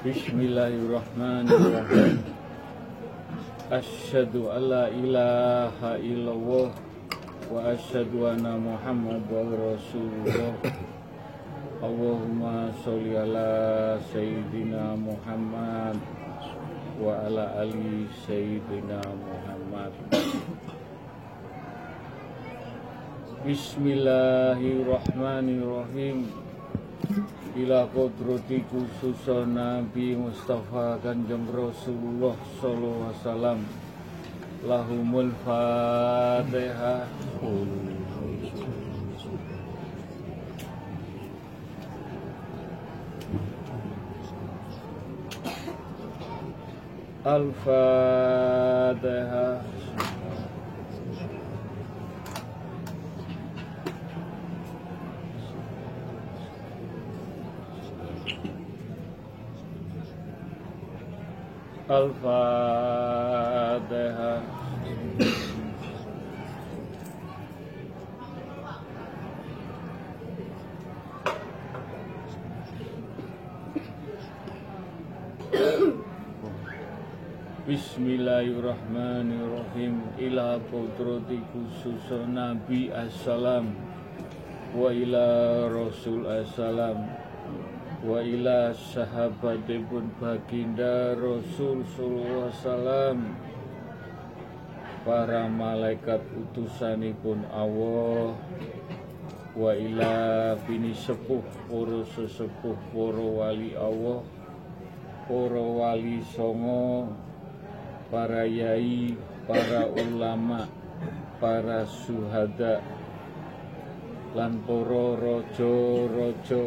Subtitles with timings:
[0.00, 2.24] Bismillahirrahmanirrahim.
[3.68, 6.72] Asyhadu an la ilaha illallah
[7.52, 10.56] Wa asyhadu anna muhammadar rasulullah.
[11.84, 16.00] Allahumma sholli ala Sayyidina Muhammad
[16.96, 19.92] Wa ala ali Sayyidina Muhammad.
[23.44, 26.24] Bismillahirrahmanirrahim
[27.50, 33.66] Ila kodrati khususa Nabi Mustafa Kanjeng Rasulullah Sallallahu Alaihi Wasallam
[34.62, 37.10] Lahumul Fatihah
[47.26, 48.70] Al-Fatihah
[61.90, 62.22] Al-Fatihah
[77.66, 80.14] Bismillahirrahmanirrahim.
[80.14, 83.74] Ila kodrati khusus Nabi Assalam
[84.78, 87.19] Wa ila Rasul Assalam
[88.00, 93.16] Wa ila sahabatipun baginda Rasul Sallallahu Wasallam.
[95.04, 98.32] Para malaikat utusanipun Allah.
[99.52, 104.24] Wa ila bini sepuh Poro sesepuh Poro wali Allah.
[105.28, 107.12] Poro wali songo.
[108.08, 109.12] Para yai,
[109.44, 110.64] para ulama,
[111.36, 112.80] para suhada,
[114.34, 116.64] lan para raja-raja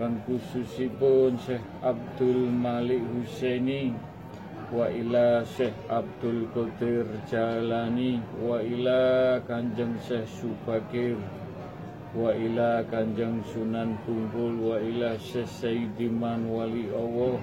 [0.00, 3.92] lan khususipun Syekh Abdul Malik Husaini
[4.72, 11.20] wa ila Syekh Abdul Qadir Jalani wa ila Kanjeng Syekh Subakir
[12.16, 17.36] wa ila Kanjeng Sunan Bungkul wa ila Syekh Sayyidiman Wali Allah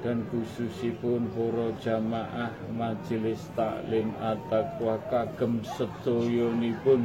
[0.00, 7.04] dan khususipun para jamaah majelis taklim at-taqwa kagem sedayonipun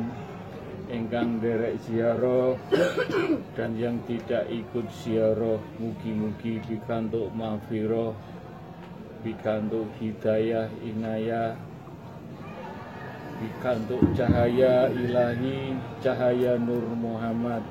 [0.89, 2.55] ingkang derek ziarah
[3.57, 8.13] dan yang tidak ikut ziarah mugi-mugi pikantuk mahfirah
[9.21, 11.57] pikantuk hidayah inayah
[13.41, 17.65] pikantuk cahaya ilahi cahaya nur Muhammad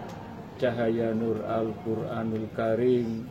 [0.54, 3.26] cahaya nur Al-Qur'anul Karim.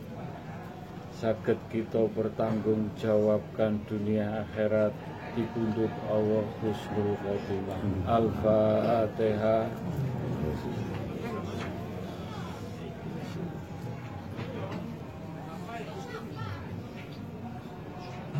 [1.24, 4.92] Sakit kita bertanggung jawabkan dunia akhirat
[5.34, 7.82] dipundhut Allah husnul khotimah.
[8.06, 9.66] Al-Fatihah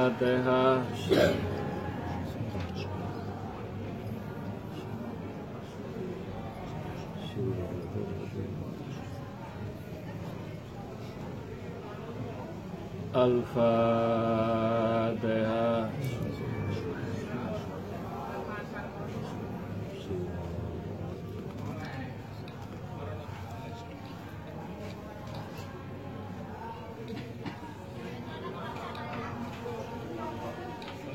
[13.10, 13.50] Al-Fatihah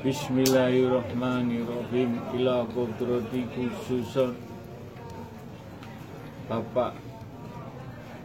[0.04, 2.20] Bismillahirrahmanirrahim.
[2.36, 4.36] Ila kodrati khususan.
[6.44, 6.92] Bapak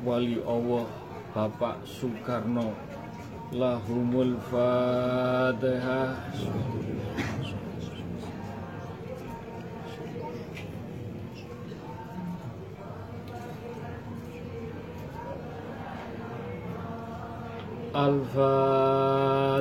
[0.03, 0.91] Wali Allah
[1.31, 2.90] Bapak Soekarno
[3.51, 6.15] lahumul fatihah
[17.91, 19.51] Al-Fatihah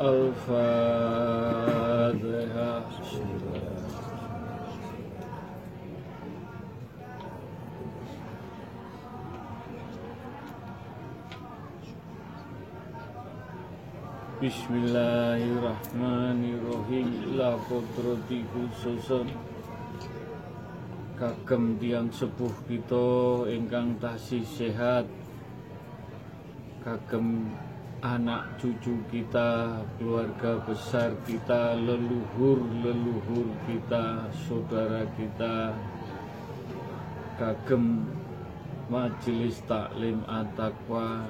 [0.00, 1.29] Al-Fatihah
[14.40, 17.36] Bismillahirrahmanirrahim.
[17.36, 19.28] La kodrati khususun.
[21.12, 25.04] Kagem tiang sepuh kita ingkang tasih sehat.
[26.80, 27.52] Kagem
[28.00, 35.76] anak cucu kita, keluarga besar kita, leluhur-leluhur kita, saudara kita.
[37.36, 38.08] Kagem
[38.88, 41.28] majelis taklim at-taqwa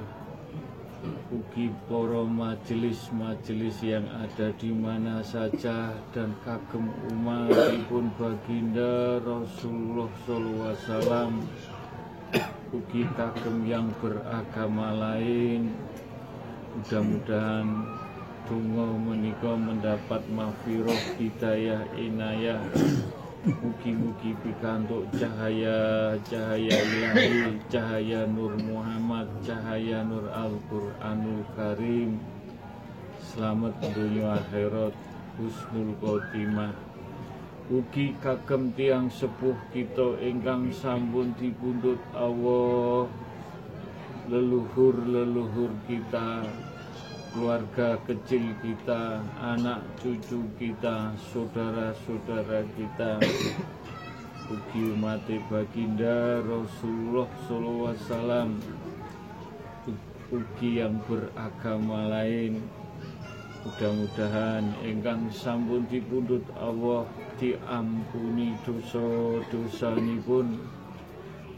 [1.33, 10.85] ugi para majelis-majelis yang ada di mana saja dan kagem umatipun baginda Rasulullah sallallahu alaihi
[10.85, 11.33] wasallam.
[12.71, 15.75] Ugi kagem yang beragama lain.
[16.71, 17.67] Mudah-mudahan
[18.51, 22.59] Tungo menika mendapat mafiroh hidayah inayah
[23.41, 32.21] Mugi-mugi pikantuk cahaya cahaya ilahi cahaya Nur Muhammad cahaya Nur Al-Qur'anul Karim.
[33.17, 34.93] Selamat dunia akhirat
[35.41, 36.77] husnul khotimah.
[37.73, 43.09] Ugi kagem tiang sepuh kita ingkang sampun dipundhut Allah.
[44.29, 46.45] Leluhur-leluhur kita
[47.31, 53.23] keluarga kecil kita, anak cucu kita, saudara-saudara kita.
[54.51, 58.49] Ugi umat baginda Rasulullah Sallallahu Alaihi Wasallam.
[60.35, 62.59] Ugi yang beragama lain.
[63.63, 67.07] Mudah-mudahan engkang sampun dipundhut Allah
[67.39, 69.95] diampuni dosa-dosa
[70.27, 70.59] pun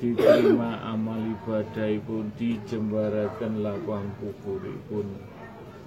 [0.02, 5.06] diterima amal ibadah pun dijembarakan lapang kubur pun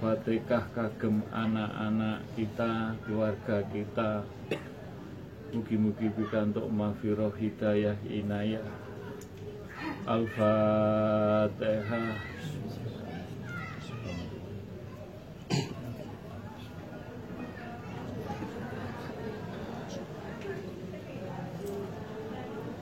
[0.00, 4.24] Fatihah kagem anak-anak kita, keluarga kita.
[5.52, 8.64] Mugi-mugi pikantuk mafiroh hidayah inayah.
[10.08, 11.52] Al-Fatihah.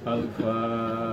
[0.07, 1.08] Al-Fatihah.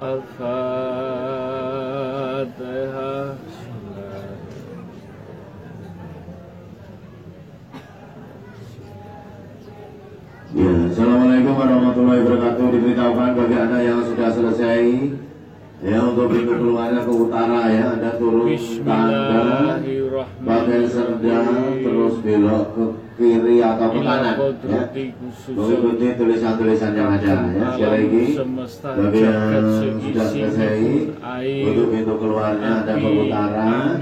[0.00, 0.40] Al-Fatihah
[10.56, 12.64] Ya, Assalamualaikum warahmatullahi wabarakatuh.
[12.72, 15.12] Diberitahukan bagi anda yang sudah selesai
[15.84, 19.84] ya untuk pintu keluarnya ke utara ya, anda turun tangga
[20.40, 22.84] pakai serdang terus belok ke
[23.20, 24.82] kiri atau kanan ya.
[25.52, 27.66] Mengikuti tulisan-tulisan yang ada ya.
[27.76, 28.24] Sekali lagi
[28.80, 29.68] bagi yang
[30.00, 30.80] sudah selesai
[31.68, 34.00] untuk pintu keluarnya ada ke utara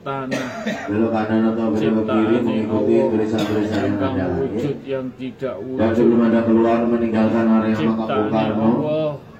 [0.00, 0.46] tanah
[0.86, 5.02] belok kanan atau belok kiri mengikuti tulisan-tulisan yang ada ya.
[5.74, 8.78] Dan sebelum anda keluar meninggalkan area makam Bung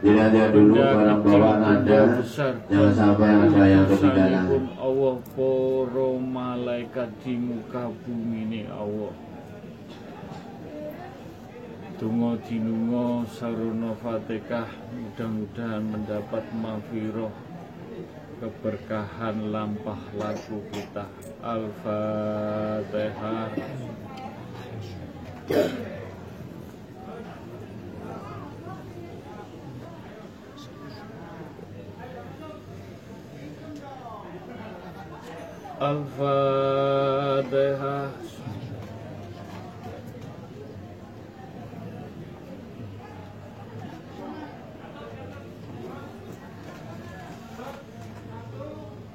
[0.00, 2.24] dilihat dulu barang bawaan anda,
[2.72, 4.48] jangan sampai ada yang ketinggalan.
[5.80, 9.16] Para malaikat di muka bumi ini Allah.
[11.96, 17.32] Tungo dinungo saruna fatihah mudah-mudahan mendapat mafiroh
[18.44, 21.08] keberkahan lampah lagu kita.
[21.40, 22.20] Al-Fatihah
[35.80, 36.20] Al-Fatihah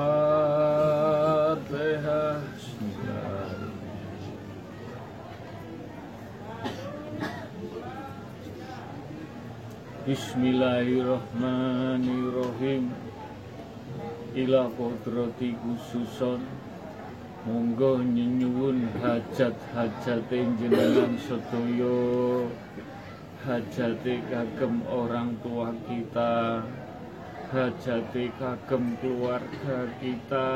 [10.07, 12.98] Bismillahirrahmanirrahim
[14.39, 16.39] Ila kodrati khususon.
[17.43, 22.47] Monggo nyenyuwun hajat-hajat jenengan sedaya.
[23.43, 26.63] Hajate kagem orang tua kita.
[27.51, 30.49] Hajate kagem keluarga kita.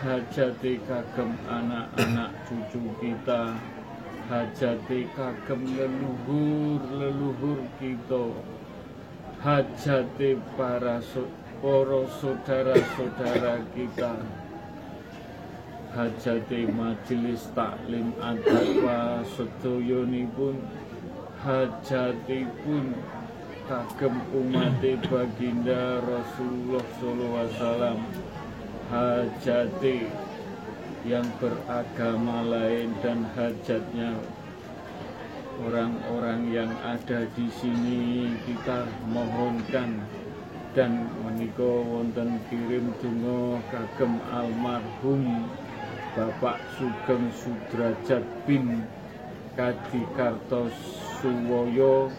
[0.00, 3.52] Hajate kagem anak-anak cucu kita.
[4.32, 8.32] Hajate kagem leluhur leluhur kita.
[9.44, 11.04] Hajate para
[11.62, 14.12] para saudara-saudara kita
[15.96, 20.60] hajate majelis taklim adapa sedoyonipun
[21.40, 22.92] hajatipun
[23.66, 24.78] kagem umat
[25.10, 27.98] baginda Rasulullah sallallahu alaihi wasallam.
[28.86, 29.96] Hajate
[31.02, 34.14] yang beragama lain dan hajatnya
[35.58, 40.06] orang-orang yang ada di sini kita mohonkan
[40.76, 45.48] dan menika wonten kirim donga kagem almarhum
[46.12, 48.84] Bapak Sugeng Sudrajat bin
[49.56, 52.12] Kadi Kartosuwoyo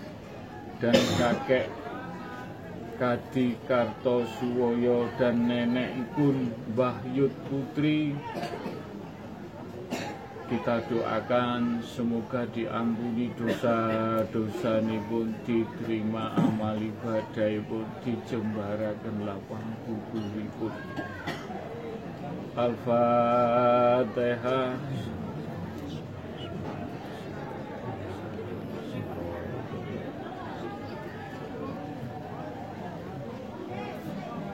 [0.82, 1.70] dan kakek
[2.98, 8.18] Kadi Kartosuwoyo dan nenek pun Mbah Yud Putri
[10.48, 14.80] kita doakan semoga diampuni dosa-dosa
[15.12, 20.72] pun diterima amal ibadah pun dijembarakan lapang Al-Fatihah
[22.56, 24.72] Al-Fatihah.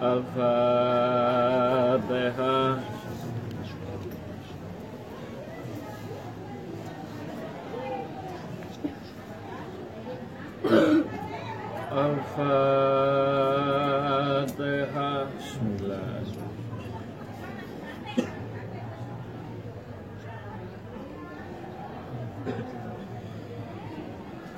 [0.04, 1.64] Al-Fatihah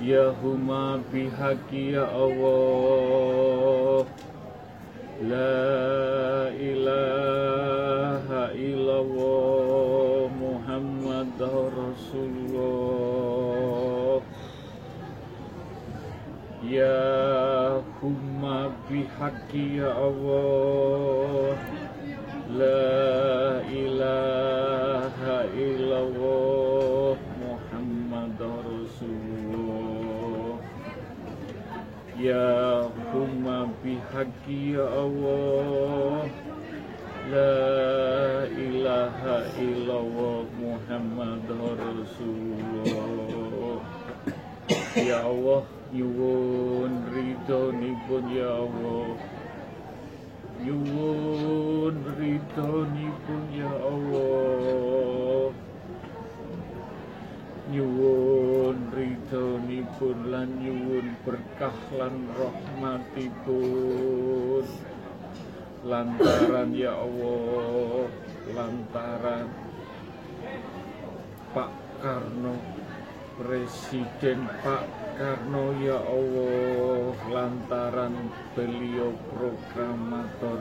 [0.05, 4.05] Ya huma bihaqi ya Allah.
[5.25, 11.34] La ilaha illallah Muhammad
[11.74, 13.01] Rasulullah.
[16.62, 17.01] Ya
[18.86, 21.58] huma bihaqi ya Allah
[22.54, 30.62] La ilaha illallah Muhammad Rasulullah
[32.18, 36.30] Ya huma bihaqi ya Allah
[37.34, 37.58] La
[38.54, 43.82] ilaha illallah Muhammad Rasulullah
[44.96, 49.16] Ya Allah nyuwun ridhonipun ya Allah
[50.60, 55.56] nyuwun ridhonipun ya Allah
[57.72, 64.06] nyuwun ridhonipun lan nyuwun berkah lan rahmatipun.
[65.86, 68.10] Lantaran ya Allah
[68.52, 69.48] lantaran
[71.54, 71.72] Pak
[72.02, 72.58] Karno
[73.38, 80.60] Presiden Pak Karno ya Allah lantaran beliau programator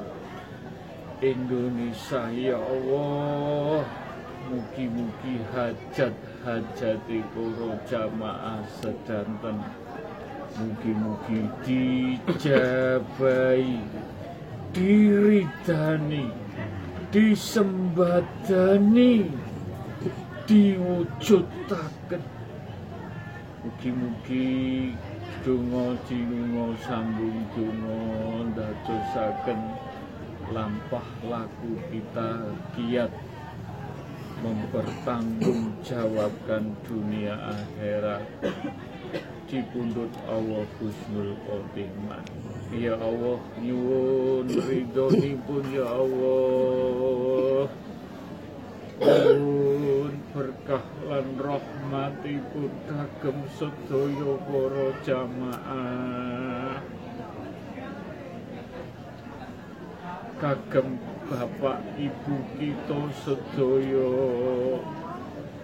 [1.19, 2.31] Indonesia.
[2.31, 3.83] Ya Allah
[4.47, 6.15] mugi-mugi hajat
[6.47, 9.59] hajati para jamaah sedanten.
[10.55, 13.83] Mugi-mugi dijabai
[14.71, 16.31] diridani
[17.11, 19.35] disembadani
[20.47, 22.34] diwujudaken
[23.65, 24.93] Mugi-mugi
[25.41, 27.97] donga jinunga sambung donga
[28.53, 29.57] ndadosaken
[30.53, 33.09] lampah laku kita kiat
[34.45, 38.29] mempertanggungjawabkan dunia akhirat
[39.49, 42.21] dipundhut Allah Husnul Khotimah.
[42.69, 47.65] Ya Allah nyuwun ridhonipun ya Allah.
[49.01, 50.04] Nyuwun
[50.35, 56.83] berkah lan rahmatipun kagem sedaya para jamaah.
[60.43, 60.99] Kagem
[61.31, 64.11] Bapak Ibu kita sedaya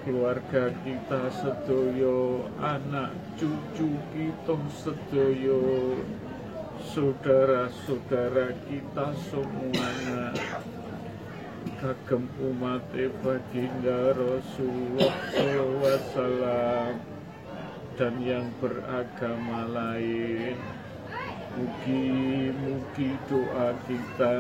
[0.07, 5.63] keluarga kita sedaya anak cucu kita sedaya
[6.95, 10.31] saudara-saudara kita semuanya
[11.81, 12.89] kagem umat
[13.21, 15.17] baginda Rasulullah
[16.13, 16.97] SAW
[18.01, 20.57] dan yang beragama lain.
[21.51, 24.39] Mugi-mugi doa kita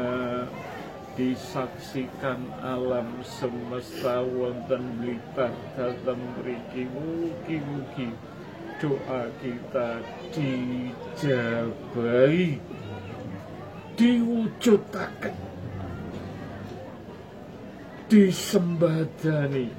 [1.18, 6.86] disaksikan alam semesta wonten blitar dateng mriki.
[6.88, 8.14] Mugi-mugi
[8.80, 10.00] doa kita
[10.32, 11.28] dijabahi
[14.00, 15.49] diwujudaken
[18.10, 19.70] disembadani.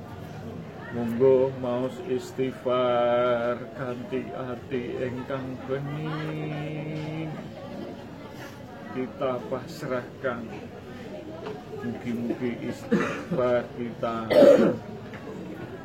[0.96, 7.28] Monggo maos istighfar kanthi ati ingkang bening.
[8.96, 10.48] Kita pasrahkan.
[11.84, 14.32] Mugi-mugi istighfar kita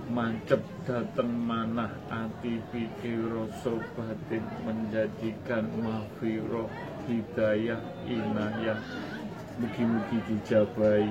[0.06, 6.70] mancep dateng manah ati pikir rasa batin menjadikan mahfiroh
[7.10, 8.78] hidayah inayah.
[9.58, 11.10] Mugi-mugi dijabai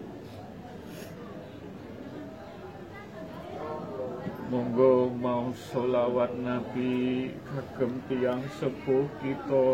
[4.48, 9.68] Monggo mau solawat Nabi kagem tiang sepuh kita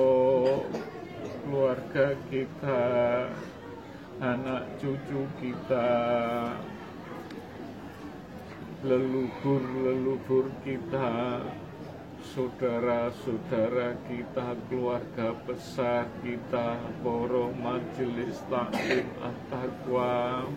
[1.46, 2.82] keluarga kita
[4.18, 5.86] anak cucu kita
[8.82, 11.46] leluhur-leluhur kita
[12.34, 20.50] saudara-saudara kita keluarga besar kita poro majelis taklim at-taqwa.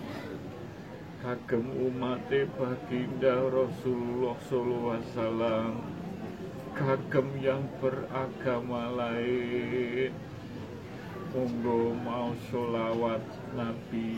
[1.20, 5.72] Kagem umat baginda Rasulullah sallallahu alaihi wasallam.
[6.72, 10.16] Kagem yang beragama lain.
[11.36, 14.16] Monggo mau sholawat Nabi.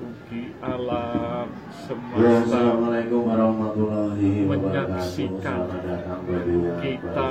[0.00, 0.56] Ugi
[1.92, 5.12] Ya, Assalamualaikum warahmatullahi wabarakatuh.
[5.12, 6.56] Selamat datang bagi
[6.88, 7.28] kita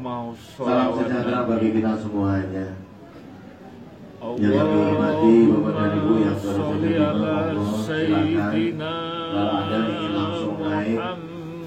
[0.00, 2.80] mau Salam sejahtera bagi kita semuanya.
[4.40, 6.38] Yang kami hormati Bapak dan Ibu yang
[6.96, 8.56] ala monggo silakan.
[8.80, 11.00] Kalau Anda ingin langsung naik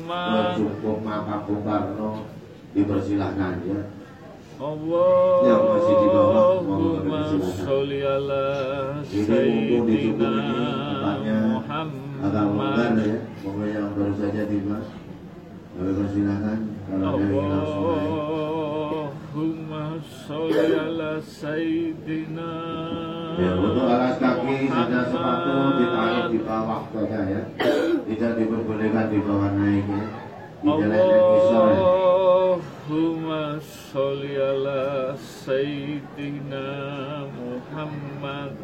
[0.10, 2.10] ke Cukung Makam Bung Karno,
[2.74, 3.82] dipersilahkan ya.
[4.58, 6.50] Allahumma Yang masih di bawah,
[7.62, 8.46] sholli ala
[9.06, 11.38] Sayyidina ini tempatnya
[12.26, 13.22] agak longgar Muhammad ya.
[13.46, 14.82] Monggo yang baru saja tiba,
[15.78, 16.60] kami persilahkan.
[16.89, 17.86] Kalau Anda ingin langsung.
[19.38, 22.52] Allahumma sholli ala Sayyidina
[23.38, 27.41] Ya, untuk alas kaki saja sepatu ditaruh di bawah saja ya.
[28.10, 30.02] Tidak diperbolehkan di bawah naiknya.
[30.65, 32.07] Di jalan yang kisah ya.
[32.88, 38.56] Allahumma sholli ala Sayyidina Muhammad.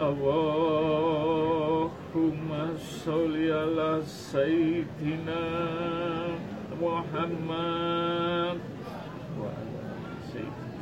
[0.00, 1.92] Allahumma
[2.80, 5.44] sholli ala Sayyidina
[6.80, 8.64] Muhammad.
[9.36, 10.72] Wa ala Sayyidina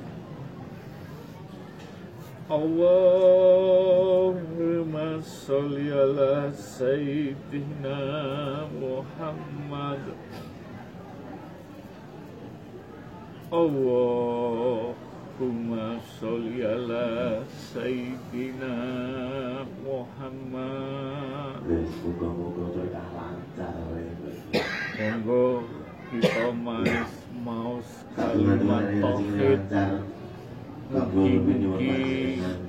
[5.46, 7.94] Sholli ala Sayyidina
[8.74, 10.02] Muhammad
[21.62, 24.42] Wes, muga-muga berkah lancar wes.
[24.98, 25.62] Monggo
[26.11, 27.78] kita manis mau
[28.18, 29.70] Kalimat tauhid
[30.90, 32.65] Mugi-mugi.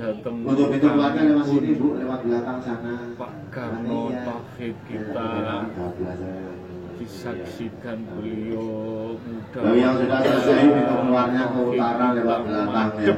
[0.00, 2.94] Datang Untuk pintu belakang lewat sini bu, lewat belakang sana.
[3.14, 4.24] Pak Karno Iya.
[4.24, 6.48] Tauhid Ya, kita belakang saya.
[6.96, 8.68] disaksikan beliau
[9.16, 13.14] mudah Bagi yang sudah selesai pintu keluarnya ke utara lewat belakang ya.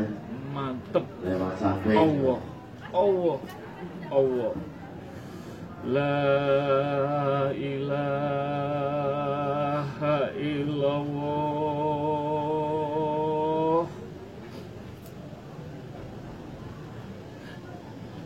[0.50, 1.96] mantep Lewat samping.
[1.96, 2.38] Allah
[2.92, 3.38] Allah
[4.08, 4.52] Allah
[5.82, 6.14] La
[8.92, 11.51] ilaha illallah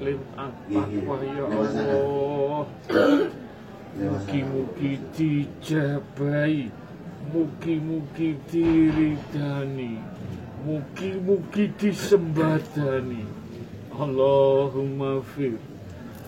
[0.00, 2.66] Taklim at-taqwa ya Allah.
[4.00, 6.70] Mugi-mugi dijabai
[7.32, 10.00] Mugi-mugi diridani.
[10.64, 13.24] Mugi-mugi disembadani.
[13.92, 15.58] Allahumma fir.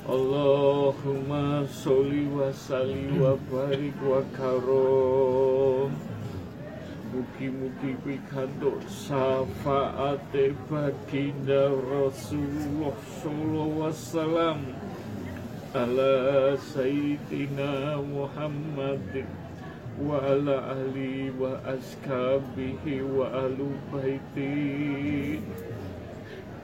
[0.04, 5.94] Allahumma sholli wa salli wa barik wa karom
[7.12, 14.58] Mugi-mugi pikantuk syafaate baginda Rasulullah sallallahu wasallam.
[15.76, 19.28] Ala sayyidina Muhammadin
[20.00, 25.36] wa ala ahli wa askabihi wa alu baiti.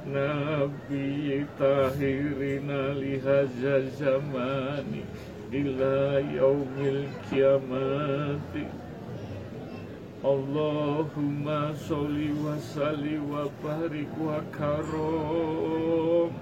[0.09, 5.05] Nabi tahirina lihaza zamani
[5.53, 8.88] ila yaumil kiamati
[10.19, 16.35] Allahumma sholli wa salli wa barik wa karom.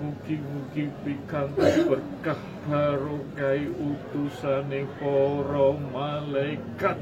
[0.00, 6.98] Mugi-mugi pikantuk berkah barokai utusane para malaikat.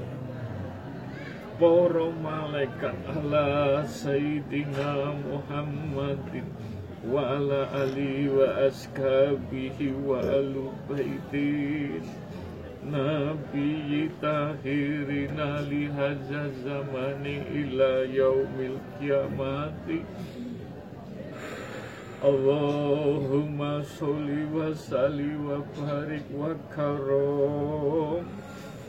[1.60, 6.48] Para malaikat ala Sayyidina Muhammadin
[7.08, 12.02] Wa ala ali wa askabihi wa alu baitin
[16.64, 20.04] Zamani ila yaumil kiamati.
[22.22, 28.26] Allahumma sholli wa salli wa barik wa karom.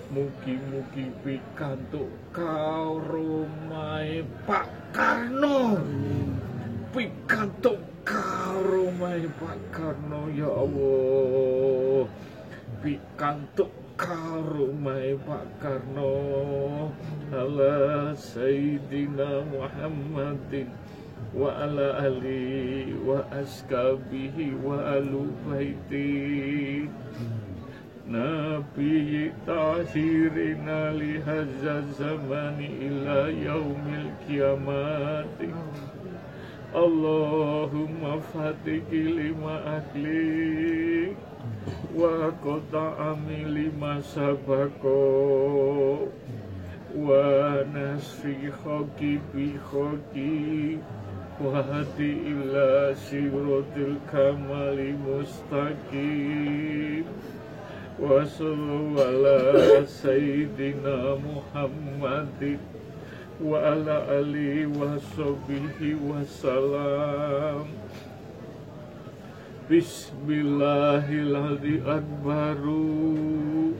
[0.10, 5.78] Mugi-mugi pikantuk karumahe Pak Karno.
[6.89, 11.78] Pikantuk karumahe Pak Karno ya Allah
[12.79, 13.67] Pikantuk
[13.99, 16.87] karumahe Pak Karno.
[17.27, 20.71] Ala Sayyidina Muhammadin
[21.35, 26.87] wa ala ali wa askabihi wa alu baiti.
[28.07, 35.51] Nabi tahirina li hadza zamani ila yaumil kiamati.
[36.71, 41.11] Allahumma fatiki lima ahli
[41.95, 46.09] wa qata'ami lima sabako.
[46.89, 50.81] Wa nasfi khoki bi khoki
[51.39, 57.05] wa hadi ila siratil kamali mustaqim
[57.99, 62.57] wa sallu ala sayyidina muhammadin
[63.39, 67.71] wa ala alihi wa sahbihi wa salam
[69.69, 71.86] Bismillahirrahmanirrahim.
[71.86, 73.77] Akbaru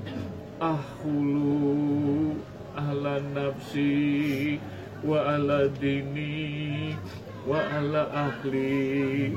[0.62, 2.38] ahulu
[2.78, 4.62] ala nafsi
[5.02, 6.94] wa ala dini
[7.42, 9.34] wa ala ahli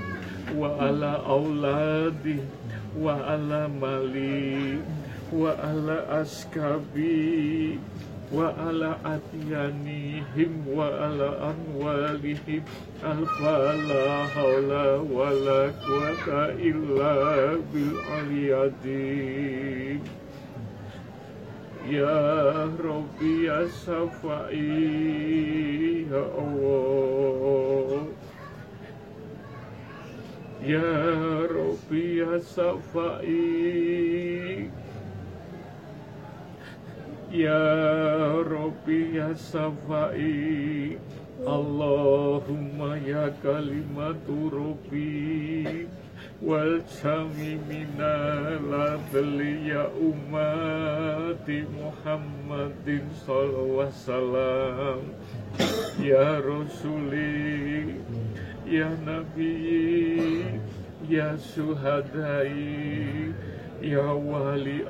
[0.52, 2.44] wa ala auladi
[3.00, 4.76] wa ala mali
[5.32, 7.80] wa ala askabi
[8.32, 8.96] wa ala
[11.52, 12.64] amwalihim
[13.04, 20.00] alfa la hawla wa la quwata illa bil aliyadi
[21.82, 24.54] Ya Rabbi ya Safai
[26.06, 28.06] Ya Allah.
[30.62, 30.94] Ya
[31.50, 33.42] Rabbi ya Safai
[37.32, 41.00] Ya Rabbi ya Safai
[41.48, 45.88] Allahumma ya kalimatu Rabbi
[46.44, 49.00] wal jami minal
[49.64, 55.00] ya ummati Muhammadin sallallahu wasallam.
[56.04, 57.96] Ya rasuli
[58.68, 60.60] ya nabi
[61.08, 63.32] ya suhadai
[63.80, 64.84] ya wali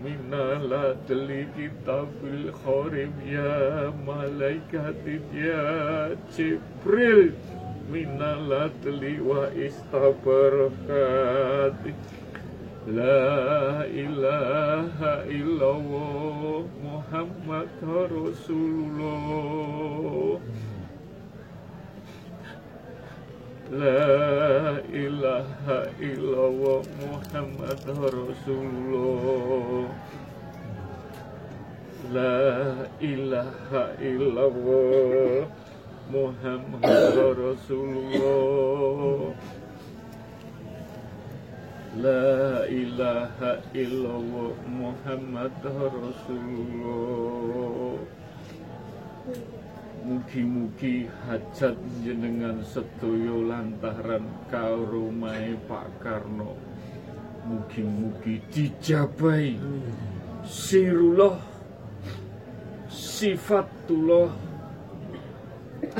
[0.00, 4.96] Allah minala deli kitabil khorim ya malaikat
[5.32, 7.32] ya Jibril.
[7.90, 11.92] Minala deli wa istabarakati
[12.86, 18.30] La ilaha illallah Muhammad Rasulullah
[23.70, 29.86] La ilaha illallah Muhammad Rasulullah.
[32.10, 35.46] La ilaha illallah
[36.10, 39.38] Muhammad Rasulullah.
[41.94, 47.30] La ilaha illallah Muhammad Rasulullah
[50.00, 56.56] Mugi-mugi hajat jenengan sedoyo lantaran karomai Pak Karno.
[57.44, 59.60] Mugi-mugi dijabai
[60.40, 61.36] sirullah
[62.88, 64.32] sifatullah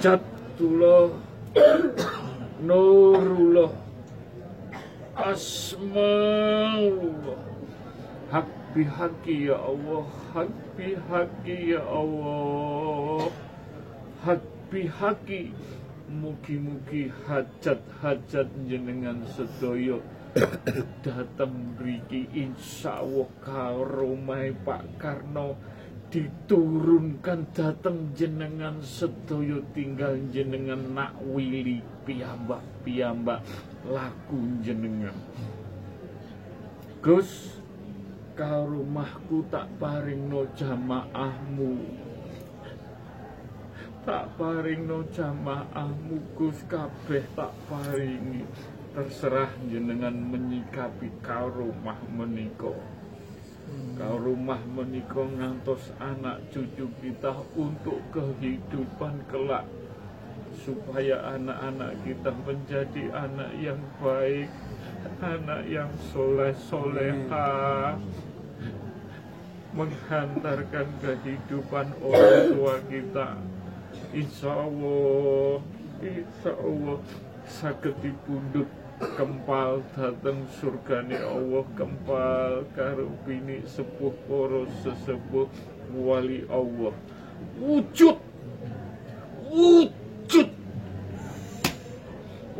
[0.00, 1.12] jatullah
[2.64, 3.68] nurullah
[5.12, 6.40] asmaullah.
[8.32, 13.28] Hak bihaki ya Allah hak bihaki ya Allah
[14.70, 15.50] bihaki
[16.06, 19.98] mugi-mugi hajat-hajat jenengan sedoyo
[21.02, 25.58] datang mriki insya Allah karomai Pak Karno
[26.10, 33.42] diturunkan datang jenengan sedoyo tinggal jenengan nak wili piyambak piyambak
[33.86, 35.14] laku jenengan.
[37.02, 37.58] Gus
[38.38, 41.74] karomahku tak paring no jamaahmu
[44.00, 48.44] tak paringno jamaahmu Gus kabeh tak paringi.
[48.90, 52.74] Terserah jenengan menyikapi karomah menika.
[53.94, 59.68] Karomah menika ngantos anak cucu kita untuk kehidupan kelak.
[60.66, 64.50] Supaya anak-anak kita menjadi anak yang baik
[65.20, 67.94] anak yang soleh soleha.
[69.70, 73.38] Menghantarkan kehidupan orang tua kita
[74.10, 75.62] Insya Allah
[76.02, 76.98] Insya Allah.
[77.50, 78.70] Sakit dipundut
[79.00, 85.48] kempal datang surgane Allah kempal karo bini sepuh poros sesepuh
[85.96, 86.94] wali Allah.
[87.58, 88.16] Wujud!
[89.50, 90.48] Wujud!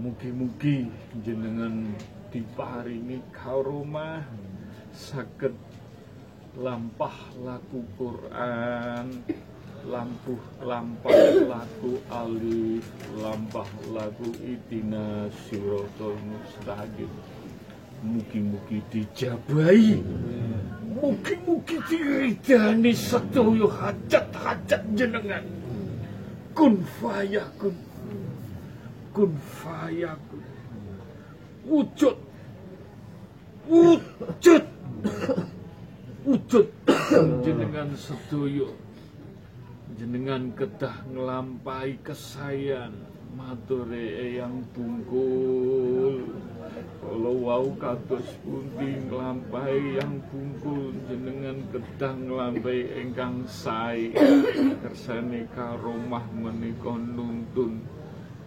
[0.00, 0.88] Mugi-mugi
[1.20, 1.92] jenengan
[2.32, 4.24] diparingi karomah
[4.96, 5.52] saged
[6.56, 7.12] lampah
[7.44, 9.20] laku Quran
[9.84, 12.88] lampuh lampah laku alif
[13.20, 17.12] lampah laku idina sirotol mustaqim
[18.00, 20.00] mugi-mugi dijabai
[21.00, 25.44] mugi-mugi diridani sedaya hajat-hajat jenengan
[26.52, 27.76] kun fayakun
[29.16, 29.32] kun
[29.64, 30.44] fayakun
[31.70, 32.16] wujud.
[33.70, 34.64] Wujud.
[36.26, 36.66] Wujud.
[37.44, 38.68] Jenengan sedaya
[40.00, 42.94] jenengan kedah ngelampai kesayan
[43.40, 46.28] Matore eyang bungkul.
[47.00, 54.12] Kalau wau kados pundi nglampahi yang bungkul jenengan kedah nglampahi ingkang sae.
[54.84, 57.80] Kersane karomah menika nuntun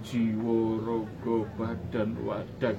[0.05, 2.77] jiwa raga badan wadak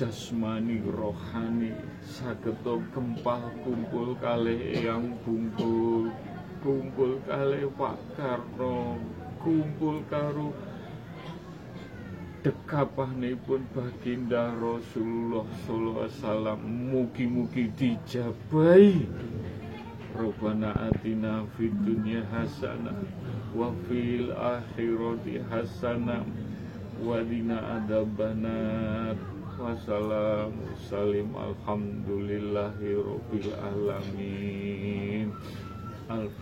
[0.00, 1.76] jasmani rohani.
[2.08, 6.08] Sageta kempal kumpul kalih eyang bungkul.
[6.64, 8.96] Kumpul kalih Pak Karno.
[9.44, 10.71] Kumpul karo
[12.42, 16.58] dekapahnipun baginda Rasulullah sallallahu alaihi wasallam
[16.90, 19.06] mugi-mugi dijabahi.
[20.12, 22.98] Rabbana atina fid dunya hasanah
[23.56, 26.26] wa fil akhirati hasanah
[27.00, 29.16] wa qina adzabannar.
[29.62, 30.50] Wassalam
[30.90, 35.30] salim alhamdulillahi rabbil alamin.
[36.10, 36.40] Alfa